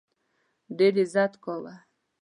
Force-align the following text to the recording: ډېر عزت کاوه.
ډېر 0.77 0.93
عزت 1.03 1.33
کاوه. 1.43 1.75